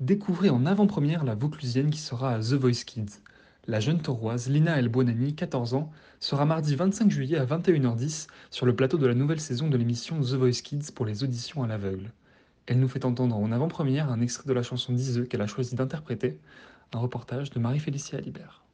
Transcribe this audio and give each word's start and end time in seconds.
Découvrez 0.00 0.50
en 0.50 0.66
avant-première 0.66 1.22
la 1.22 1.36
Vauclusienne 1.36 1.90
qui 1.90 2.00
sera 2.00 2.34
à 2.34 2.40
The 2.40 2.54
Voice 2.54 2.82
Kids. 2.84 3.20
La 3.68 3.78
jeune 3.78 4.02
tauroise 4.02 4.48
Lina 4.48 4.76
El 4.76 4.88
Bonani, 4.88 5.36
14 5.36 5.74
ans, 5.74 5.92
sera 6.18 6.44
mardi 6.44 6.74
25 6.74 7.12
juillet 7.12 7.38
à 7.38 7.46
21h10 7.46 8.26
sur 8.50 8.66
le 8.66 8.74
plateau 8.74 8.98
de 8.98 9.06
la 9.06 9.14
nouvelle 9.14 9.38
saison 9.38 9.68
de 9.68 9.76
l'émission 9.76 10.20
The 10.20 10.34
Voice 10.34 10.62
Kids 10.64 10.90
pour 10.92 11.06
les 11.06 11.22
auditions 11.22 11.62
à 11.62 11.68
l'aveugle. 11.68 12.10
Elle 12.66 12.80
nous 12.80 12.88
fait 12.88 13.04
entendre 13.04 13.36
en 13.36 13.52
avant-première 13.52 14.10
un 14.10 14.20
extrait 14.20 14.48
de 14.48 14.52
la 14.52 14.64
chanson 14.64 14.92
d'Iseux 14.92 15.26
qu'elle 15.26 15.42
a 15.42 15.46
choisi 15.46 15.76
d'interpréter, 15.76 16.40
un 16.92 16.98
reportage 16.98 17.50
de 17.50 17.60
Marie-Félicie 17.60 18.16
Alibert. 18.16 18.64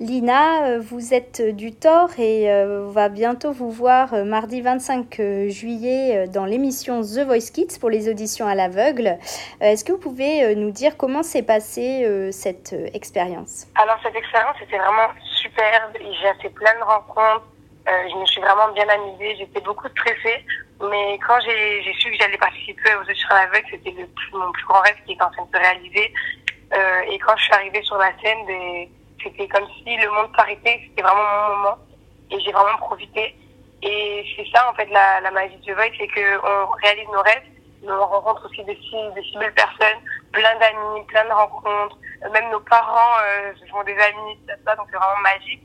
Lina, 0.00 0.62
euh, 0.62 0.78
vous 0.80 1.12
êtes 1.12 1.42
du 1.56 1.74
Thor 1.74 2.08
et 2.18 2.48
euh, 2.48 2.86
on 2.86 2.90
va 2.90 3.08
bientôt 3.08 3.50
vous 3.50 3.72
voir 3.72 4.14
euh, 4.14 4.22
mardi 4.22 4.60
25 4.60 5.20
juillet 5.48 6.28
dans 6.28 6.44
l'émission 6.44 7.00
The 7.00 7.26
Voice 7.26 7.50
Kids 7.52 7.80
pour 7.80 7.90
les 7.90 8.08
auditions 8.08 8.46
à 8.46 8.54
l'aveugle. 8.54 9.18
Est-ce 9.60 9.84
que 9.84 9.90
vous 9.90 9.98
pouvez 9.98 10.54
nous 10.54 10.70
dire 10.70 10.96
comment 10.96 11.24
s'est 11.24 11.42
passée 11.42 12.06
cette 12.30 12.76
expérience? 12.94 13.66
Alors 13.74 13.98
cette 14.04 14.14
expérience 14.14 14.54
était 14.62 14.78
vraiment 14.78 15.08
superbe. 15.24 15.92
J'ai 15.98 16.42
fait 16.42 16.50
plein 16.50 16.74
de 16.78 16.84
rencontres. 16.84 17.46
je 17.86 18.20
me 18.20 18.26
suis 18.26 18.40
vraiment 18.40 18.72
bien 18.74 18.88
amusée. 18.88 19.34
J'étais 19.36 19.60
beaucoup 19.62 19.88
stressée. 19.88 20.44
Mais 20.80 21.18
quand 21.26 21.40
j'ai 21.40 21.92
su 21.98 22.12
que 22.12 22.16
j'allais 22.18 22.38
participer 22.38 22.94
aux 22.94 23.00
auditions 23.02 23.30
à 23.30 23.46
l'aveugle, 23.46 23.66
c'était 23.68 23.94
mon 24.32 24.52
plus 24.52 24.64
grand 24.64 24.80
rêve 24.82 24.96
qui 25.04 25.14
était 25.14 25.22
en 25.24 25.30
train 25.32 25.44
de 25.44 25.56
se 25.56 25.60
réaliser. 25.60 26.12
et 27.10 27.18
quand 27.18 27.36
je 27.36 27.42
suis 27.42 27.54
arrivée 27.54 27.82
sur 27.82 27.98
la 27.98 28.12
scène, 28.22 28.46
des 28.46 28.88
c'était 29.22 29.48
comme 29.48 29.66
si 29.78 29.96
le 29.96 30.10
monde 30.10 30.30
s'arrêtait, 30.36 30.80
c'était 30.88 31.02
vraiment 31.02 31.48
mon 31.48 31.56
moment. 31.56 31.78
Et 32.30 32.40
j'ai 32.40 32.52
vraiment 32.52 32.76
profité. 32.78 33.34
Et 33.82 34.24
c'est 34.36 34.46
ça, 34.52 34.68
en 34.70 34.74
fait, 34.74 34.86
la, 34.86 35.30
magie 35.30 35.56
de 35.56 35.74
Voice, 35.74 35.94
c'est 35.98 36.08
qu'on 36.08 36.70
réalise 36.82 37.08
nos 37.08 37.22
rêves, 37.22 37.42
mais 37.82 37.92
on 37.92 38.06
rencontre 38.06 38.46
aussi 38.46 38.64
de 38.64 38.74
si, 38.74 39.38
belles 39.38 39.54
personnes, 39.54 40.00
plein 40.32 40.58
d'amis, 40.58 41.04
plein 41.06 41.24
de 41.24 41.32
rencontres. 41.32 41.96
Même 42.32 42.50
nos 42.50 42.60
parents 42.60 43.20
euh, 43.22 43.52
font 43.70 43.84
des 43.84 43.96
amis, 43.96 44.36
tout 44.48 44.54
ça, 44.66 44.74
donc 44.74 44.88
c'est 44.90 44.96
vraiment 44.96 45.22
magique. 45.22 45.62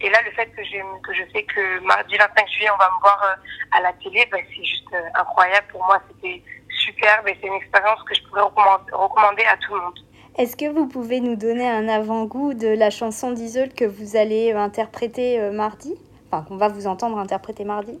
Et 0.00 0.10
là, 0.10 0.18
le 0.22 0.30
fait 0.32 0.46
que, 0.50 0.62
que 1.02 1.14
je 1.14 1.22
sais 1.32 1.42
que 1.42 1.80
mardi 1.80 2.16
25 2.16 2.48
juillet, 2.50 2.70
on 2.70 2.76
va 2.76 2.90
me 2.90 3.00
voir 3.00 3.20
euh, 3.24 3.76
à 3.78 3.80
la 3.80 3.92
télé, 3.94 4.26
bah, 4.30 4.38
c'est 4.48 4.64
juste 4.64 4.86
euh, 4.92 5.08
incroyable. 5.14 5.66
Pour 5.72 5.84
moi, 5.84 6.00
c'était 6.08 6.42
superbe 6.68 7.26
et 7.28 7.36
c'est 7.40 7.48
une 7.48 7.54
expérience 7.54 8.02
que 8.04 8.14
je 8.14 8.22
pourrais 8.24 8.42
recommander 8.42 9.44
à 9.44 9.56
tout 9.56 9.74
le 9.74 9.80
monde. 9.80 9.98
Est-ce 10.38 10.54
que 10.54 10.68
vous 10.70 10.86
pouvez 10.86 11.20
nous 11.20 11.34
donner 11.34 11.66
un 11.66 11.88
avant-goût 11.88 12.52
de 12.52 12.68
la 12.68 12.90
chanson 12.90 13.30
d'Iseul 13.30 13.72
que 13.72 13.86
vous 13.86 14.16
allez 14.16 14.52
interpréter 14.52 15.40
euh, 15.40 15.50
mardi? 15.50 15.94
Enfin, 16.26 16.44
qu'on 16.44 16.58
va 16.58 16.68
vous 16.68 16.86
entendre 16.86 17.18
interpréter 17.18 17.64
mardi. 17.64 17.98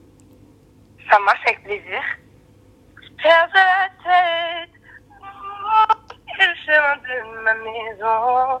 Ça 1.10 1.18
marche 1.20 1.40
avec 1.46 1.64
plaisir. 1.64 2.02
Perds 3.22 3.48
la 3.54 3.88
tête, 4.04 4.70
maison, 7.64 8.60